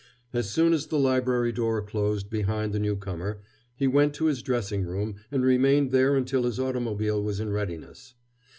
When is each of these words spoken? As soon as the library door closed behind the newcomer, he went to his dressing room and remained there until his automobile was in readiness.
As 0.33 0.49
soon 0.49 0.73
as 0.73 0.87
the 0.87 0.97
library 0.97 1.51
door 1.51 1.79
closed 1.83 2.27
behind 2.31 2.73
the 2.73 2.79
newcomer, 2.79 3.39
he 3.75 3.85
went 3.85 4.15
to 4.15 4.25
his 4.25 4.41
dressing 4.41 4.83
room 4.83 5.17
and 5.29 5.43
remained 5.45 5.91
there 5.91 6.15
until 6.15 6.41
his 6.45 6.59
automobile 6.59 7.21
was 7.21 7.39
in 7.39 7.51
readiness. 7.51 8.15